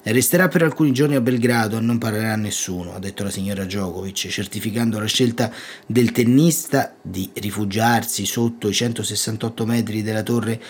[0.03, 3.65] Resterà per alcuni giorni a Belgrado e non parlerà a nessuno, ha detto la signora
[3.65, 5.51] Djokovic, certificando la scelta
[5.87, 10.61] del tennista di rifugiarsi sotto i 168 metri della torre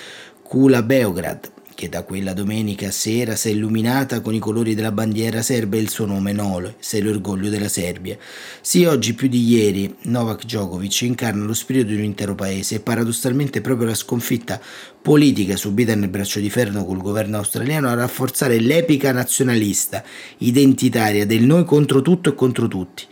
[0.44, 5.42] Kula Beograd, che da quella domenica sera si è illuminata con i colori della bandiera
[5.42, 8.18] serba e il suo nome Nole, sei l'orgoglio della Serbia.
[8.60, 12.80] Sì, oggi più di ieri Novak Djokovic incarna lo spirito di un intero paese e
[12.80, 14.60] paradossalmente proprio la sconfitta
[15.00, 20.02] politica subita nel braccio di ferro col governo australiano a rafforzare l'epica nazionalista
[20.38, 23.04] identitaria del noi contro tutto e contro tutti.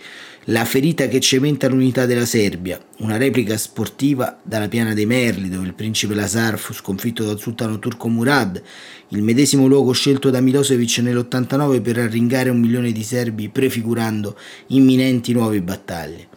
[0.51, 5.67] La ferita che cementa l'unità della Serbia, una replica sportiva dalla piana dei Merli, dove
[5.67, 8.63] il principe Lazar fu sconfitto dal sultano turco Murad,
[9.09, 15.33] il medesimo luogo scelto da Milosevic nell'89 per arringare un milione di serbi prefigurando imminenti
[15.33, 16.29] nuove battaglie.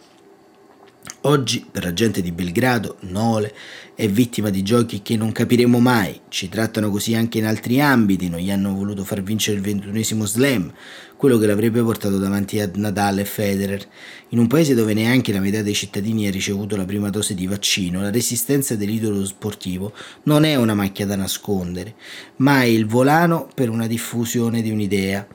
[1.21, 3.53] Oggi, per la gente di Belgrado, Nole
[3.99, 6.21] è vittima di giochi che non capiremo mai.
[6.29, 8.29] Ci trattano così anche in altri ambiti.
[8.29, 10.71] Non gli hanno voluto far vincere il ventunesimo slam,
[11.17, 13.85] quello che l'avrebbe portato davanti a Nadal e Federer.
[14.29, 17.45] In un paese dove neanche la metà dei cittadini ha ricevuto la prima dose di
[17.45, 19.91] vaccino, la resistenza dell'idolo sportivo
[20.23, 21.95] non è una macchia da nascondere,
[22.37, 25.27] ma è il volano per una diffusione di un'idea.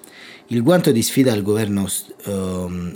[0.54, 2.30] Il guanto di sfida al governo uh,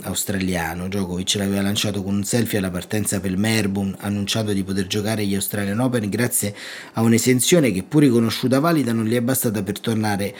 [0.03, 5.25] australiano, Djokovic l'aveva lanciato con un selfie alla partenza per Melbourne, annunciando di poter giocare
[5.25, 6.55] gli Australian Open grazie
[6.93, 10.33] a un'esenzione che pur riconosciuta valida non gli è bastata per tornare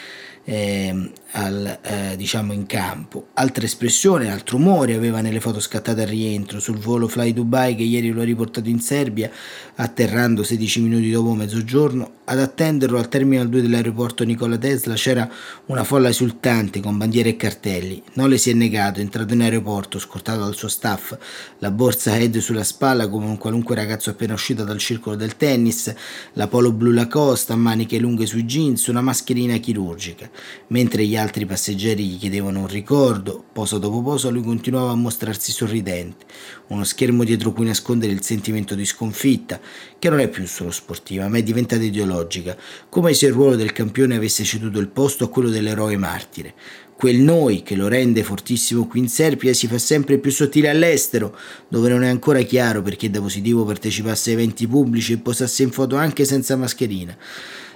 [0.49, 3.27] eh, al, eh, diciamo in campo.
[3.33, 7.83] Altra espressione, altro umore aveva nelle foto scattate al rientro sul volo Fly Dubai che
[7.83, 9.29] ieri lo ha riportato in Serbia,
[9.75, 12.13] atterrando 16 minuti dopo mezzogiorno.
[12.25, 15.29] Ad attenderlo al terminal 2 dell'aeroporto Nicola Tesla c'era
[15.67, 18.01] una folla esultante con bandiere e cartelli.
[18.13, 21.15] Non le si è negato, è entrato in aeroporto, scortato dal suo staff,
[21.59, 25.93] la borsa head sulla spalla come un qualunque ragazzo appena uscito dal circolo del tennis,
[26.33, 30.29] la polo blu Lacoste a maniche lunghe sui jeans, una mascherina chirurgica.
[30.67, 35.51] Mentre gli altri passeggeri gli chiedevano un ricordo, poso dopo poso lui continuava a mostrarsi
[35.51, 36.25] sorridente,
[36.67, 39.59] uno schermo dietro cui nascondere il sentimento di sconfitta,
[39.97, 42.55] che non è più solo sportiva, ma è diventata ideologica,
[42.89, 46.53] come se il ruolo del campione avesse ceduto il posto a quello dell'eroe martire.
[46.99, 51.33] Quel noi che lo rende fortissimo qui in Serbia si fa sempre più sottile all'estero,
[51.69, 55.71] dove non è ancora chiaro perché da positivo partecipasse a eventi pubblici e posasse in
[55.71, 57.15] foto anche senza mascherina.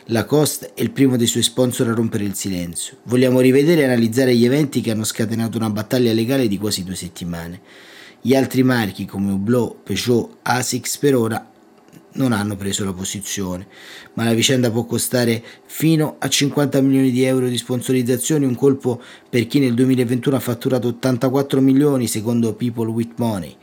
[0.08, 2.98] Lacoste è il primo dei suoi sponsor a rompere il silenzio.
[3.04, 6.96] Vogliamo rivedere e analizzare gli eventi che hanno scatenato una battaglia legale di quasi due
[6.96, 7.62] settimane.
[8.20, 11.48] Gli altri marchi come Hublot, Peugeot, Asics per ora
[12.16, 13.66] non hanno preso la posizione,
[14.14, 19.02] ma la vicenda può costare fino a 50 milioni di euro di sponsorizzazione, un colpo
[19.30, 23.56] per chi nel 2021 ha fatturato 84 milioni secondo People with Money.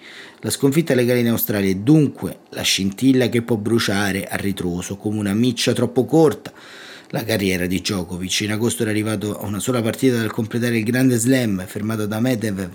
[0.42, 5.18] La sconfitta legale in Australia è dunque la scintilla che può bruciare a ritroso come
[5.18, 6.50] una miccia troppo corta
[7.08, 8.40] la carriera di Djokovic.
[8.40, 12.20] In agosto era arrivato a una sola partita dal completare il grande slam, fermato da
[12.20, 12.70] Medvedev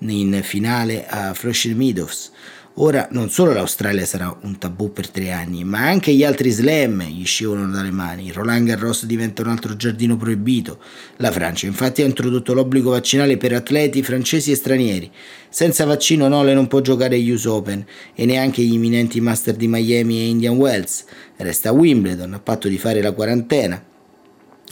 [0.00, 2.32] in finale a Flushing Meadows.
[2.78, 7.04] Ora non solo l'Australia sarà un tabù per tre anni, ma anche gli altri slam
[7.04, 8.30] gli scivolano dalle mani.
[8.30, 10.78] Roland Garros diventa un altro giardino proibito.
[11.16, 15.10] La Francia infatti ha introdotto l'obbligo vaccinale per atleti francesi e stranieri.
[15.48, 17.82] Senza vaccino Nole non può giocare agli US Open
[18.14, 21.06] e neanche gli imminenti Master di Miami e Indian Wells.
[21.38, 23.82] Resta a Wimbledon a patto di fare la quarantena.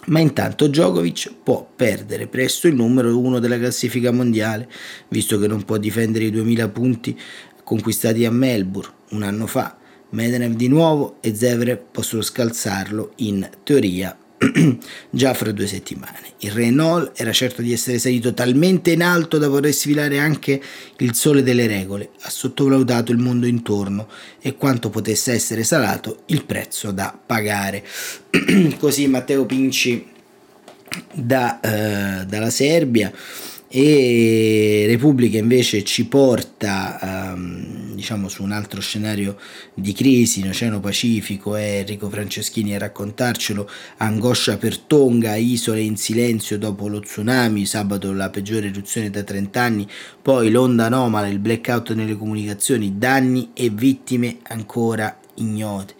[0.06, 4.68] Ma intanto Djokovic può perdere presto il numero uno della classifica mondiale,
[5.08, 7.18] visto che non può difendere i 2000 punti
[7.64, 9.76] conquistati a Melbourne un anno fa.
[10.10, 14.16] Medvedev di nuovo e Zevrev possono scalzarlo in teoria
[15.10, 16.34] già fra due settimane.
[16.38, 20.60] Il Renault era certo di essere salito talmente in alto da voler sfilare anche
[20.98, 24.08] il sole delle regole, ha sottovalutato il mondo intorno
[24.40, 27.84] e quanto potesse essere salato il prezzo da pagare.
[28.78, 30.06] Così Matteo Pinci
[31.12, 33.12] da, eh, dalla Serbia
[33.76, 39.36] e Repubblica invece ci porta um, diciamo su un altro scenario
[39.74, 45.96] di crisi in Oceano Pacifico è Enrico Franceschini a raccontarcelo angoscia per Tonga isole in
[45.96, 49.88] silenzio dopo lo tsunami sabato la peggiore eruzione da 30 anni
[50.22, 55.94] poi l'onda anomala il blackout nelle comunicazioni danni e vittime ancora ignote.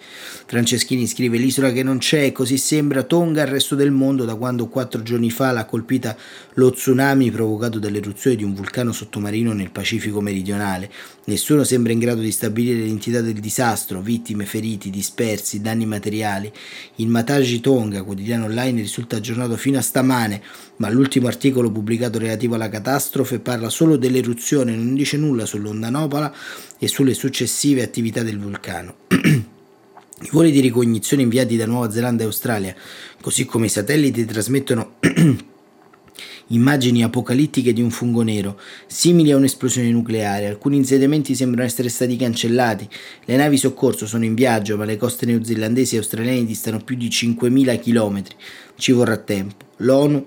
[0.55, 4.69] Franceschini scrive l'isola che non c'è, così sembra Tonga al resto del mondo da quando
[4.69, 6.17] quattro giorni fa l'ha colpita
[6.53, 10.89] lo tsunami provocato dall'eruzione di un vulcano sottomarino nel Pacifico meridionale.
[11.25, 16.53] Nessuno sembra in grado di stabilire l'entità del disastro, vittime, feriti, dispersi, danni materiali.
[16.97, 20.41] Il Mataji Tonga, quotidiano online, risulta aggiornato fino a stamane,
[20.77, 26.33] ma l'ultimo articolo pubblicato relativo alla catastrofe parla solo dell'eruzione, non dice nulla sull'onda Nopala
[26.79, 28.99] e sulle successive attività del vulcano.
[30.23, 32.75] I voli di ricognizione inviati da Nuova Zelanda e Australia,
[33.21, 34.95] così come i satelliti, trasmettono
[36.49, 40.47] immagini apocalittiche di un fungo nero, simili a un'esplosione nucleare.
[40.47, 42.89] Alcuni insediamenti sembrano essere stati cancellati.
[43.25, 47.09] Le navi soccorso sono in viaggio, ma le coste neozelandesi e australiane distano più di
[47.09, 48.23] 5.000 km.
[48.77, 49.65] Ci vorrà tempo.
[49.79, 50.25] L'ONU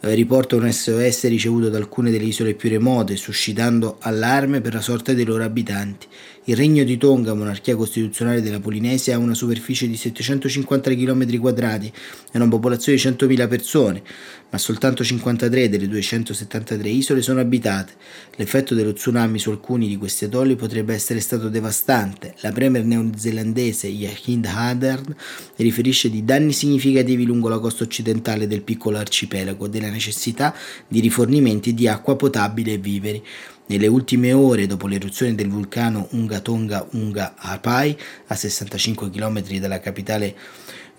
[0.00, 4.80] eh, riporta un SOS ricevuto da alcune delle isole più remote, suscitando allarme per la
[4.80, 6.06] sorte dei loro abitanti.
[6.48, 11.92] Il regno di Tonga, monarchia costituzionale della Polinesia, ha una superficie di 750 km quadrati
[12.32, 14.02] e una popolazione di 100.000 persone,
[14.48, 17.92] ma soltanto 53 delle 273 isole sono abitate.
[18.36, 22.34] L'effetto dello tsunami su alcuni di questi atolli potrebbe essere stato devastante.
[22.40, 25.14] La premier neozelandese Yahind Haddard
[25.56, 30.54] riferisce di danni significativi lungo la costa occidentale del piccolo arcipelago e della necessità
[30.88, 33.22] di rifornimenti di acqua potabile e viveri.
[33.68, 37.94] Nelle ultime ore, dopo l'eruzione del vulcano Unga Tonga Unga Apai,
[38.28, 40.34] a 65 km dalla capitale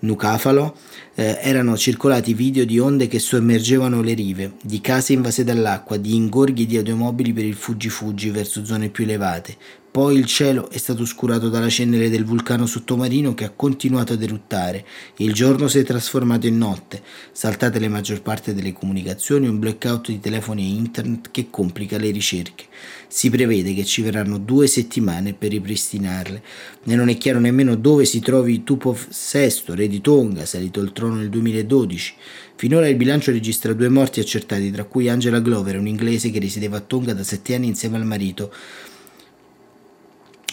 [0.00, 0.76] Nucafalo,
[1.14, 6.14] eh, erano circolati video di onde che sommergevano le rive, di case invase dall'acqua, di
[6.14, 9.56] ingorghi di automobili per il fuggi-fuggi verso zone più elevate,
[9.90, 14.22] poi il cielo è stato oscurato dalla cenere del vulcano sottomarino che ha continuato ad
[14.22, 14.86] eruttare.
[15.16, 17.02] Il giorno si è trasformato in notte.
[17.32, 22.12] Saltate le maggior parte delle comunicazioni, un blackout di telefoni e internet che complica le
[22.12, 22.66] ricerche.
[23.08, 26.42] Si prevede che ci verranno due settimane per ripristinarle.
[26.84, 30.92] E non è chiaro nemmeno dove si trovi Tupov VI, re di Tonga, salito al
[30.92, 32.14] trono nel 2012.
[32.54, 36.76] Finora il bilancio registra due morti accertati, tra cui Angela Glover, un inglese che risiedeva
[36.76, 38.52] a Tonga da sette anni insieme al marito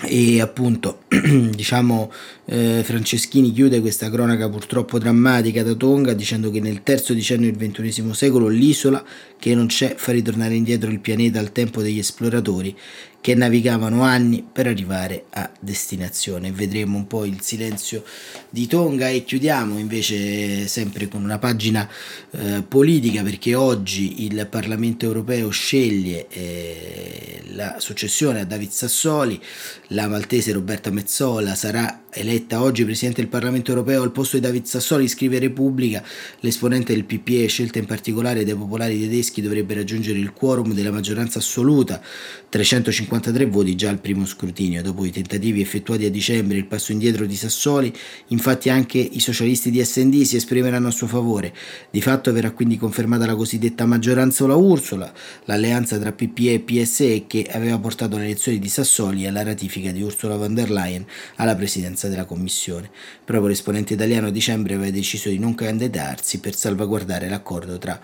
[0.04, 2.12] e appunto diciamo
[2.46, 7.72] eh, Franceschini chiude questa cronaca purtroppo drammatica da Tonga dicendo che nel terzo decennio del
[7.72, 9.04] XXI secolo l'isola
[9.40, 12.78] che non c'è fa ritornare indietro il pianeta al tempo degli esploratori
[13.20, 16.52] che navigavano anni per arrivare a destinazione.
[16.52, 18.04] Vedremo un po' il silenzio
[18.50, 21.88] di Tonga e chiudiamo invece sempre con una pagina
[22.32, 29.42] eh, politica perché oggi il Parlamento europeo sceglie eh, la successione a David Sassoli,
[29.88, 34.66] la maltese Roberta Mezzola sarà eletta oggi Presidente del Parlamento europeo al posto di David
[34.66, 36.04] Sassoli, scrive Repubblica,
[36.40, 41.40] l'esponente del PPE scelta in particolare dai popolari tedeschi dovrebbe raggiungere il quorum della maggioranza
[41.40, 42.02] assoluta,
[42.50, 47.26] 353 voti già al primo scrutinio, dopo i tentativi effettuati a dicembre, il passo indietro
[47.26, 47.94] di Sassoli,
[48.28, 51.54] infatti anche i socialisti di SD si esprimeranno a suo favore,
[51.90, 55.12] di fatto verrà quindi confermata la cosiddetta maggioranza o la Ursula,
[55.46, 59.92] l'alleanza tra PPE e PSE che aveva portato alle elezioni di Sassoli e alla ratifica
[59.92, 61.06] di Ursula von der Leyen
[61.36, 62.90] alla presidenza presidenza della Commissione.
[63.24, 68.00] Proprio l'esponente italiano a dicembre aveva deciso di non candidarsi per salvaguardare l'accordo tra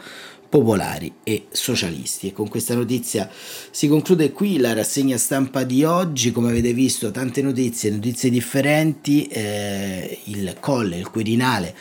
[0.49, 2.27] popolari e socialisti.
[2.27, 3.29] E con questa notizia
[3.71, 6.31] si conclude qui la rassegna stampa di oggi.
[6.31, 9.25] Come avete visto, tante notizie, notizie differenti.
[9.27, 11.75] Eh, il colle, il Quirinale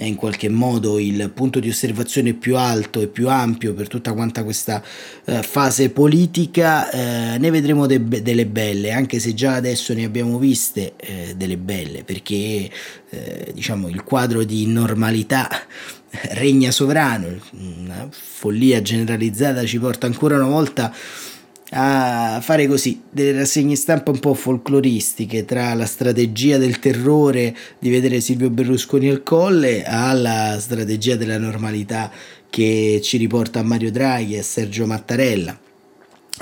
[0.00, 4.14] è in qualche modo il punto di osservazione più alto e più ampio per tutta
[4.14, 4.82] quanta questa
[5.26, 10.38] eh, fase politica, eh, ne vedremo de- delle belle, anche se già adesso ne abbiamo
[10.38, 12.70] viste eh, delle belle, perché
[13.10, 15.50] eh, diciamo il quadro di normalità
[16.30, 20.94] regna sovrano, una follia generalizzata ci porta ancora una volta
[21.72, 27.90] a fare così delle rassegne stampa un po' folcloristiche tra la strategia del terrore di
[27.90, 32.10] vedere Silvio Berlusconi al colle alla strategia della normalità
[32.50, 35.58] che ci riporta a Mario Draghi e Sergio Mattarella.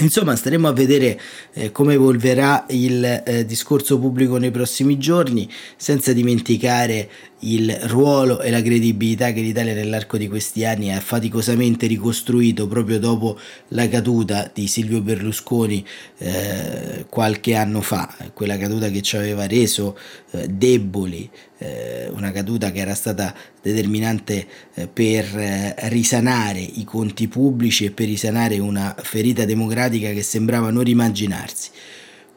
[0.00, 1.20] Insomma, staremo a vedere
[1.52, 7.10] eh, come evolverà il eh, discorso pubblico nei prossimi giorni, senza dimenticare
[7.40, 12.98] il ruolo e la credibilità che l'Italia nell'arco di questi anni ha faticosamente ricostruito proprio
[12.98, 15.84] dopo la caduta di Silvio Berlusconi
[16.18, 19.96] eh, qualche anno fa, quella caduta che ci aveva reso
[20.32, 21.28] eh, deboli,
[21.58, 27.90] eh, una caduta che era stata determinante eh, per eh, risanare i conti pubblici e
[27.92, 31.70] per risanare una ferita democratica che sembrava non rimaginarsi.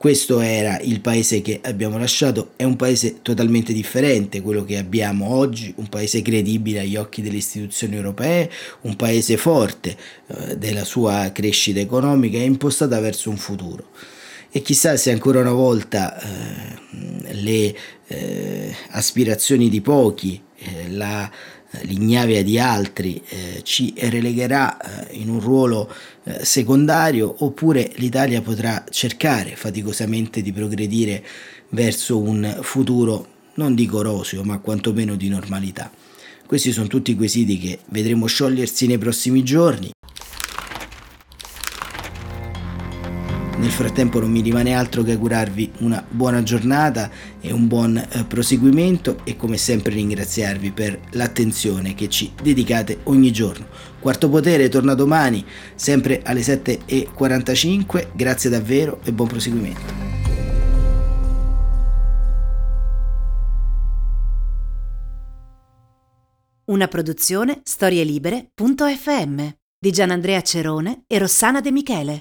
[0.02, 5.36] Questo era il paese che abbiamo lasciato, è un paese totalmente differente quello che abbiamo
[5.36, 8.50] oggi, un paese credibile agli occhi delle istituzioni europee,
[8.82, 9.96] un paese forte
[10.26, 13.90] eh, della sua crescita economica e impostata verso un futuro.
[14.50, 17.76] E chissà se ancora una volta eh, le
[18.08, 21.30] eh, aspirazioni di pochi, eh, la
[21.84, 24.78] l'ignavia di altri eh, ci relegherà
[25.10, 25.92] eh, in un ruolo
[26.24, 31.24] eh, secondario oppure l'Italia potrà cercare faticosamente di progredire
[31.70, 35.92] verso un futuro non dico roseo ma quantomeno di normalità.
[36.46, 39.92] Questi sono tutti quesiti che vedremo sciogliersi nei prossimi giorni
[43.62, 48.26] Nel frattempo non mi rimane altro che augurarvi una buona giornata e un buon eh,
[48.26, 53.68] proseguimento e come sempre ringraziarvi per l'attenzione che ci dedicate ogni giorno.
[54.00, 55.46] Quarto Potere torna domani,
[55.76, 58.08] sempre alle 7.45.
[58.14, 59.94] Grazie davvero e buon proseguimento.
[66.66, 72.21] Una produzione storielibere.fm di Gianandrea Cerone e Rossana De Michele.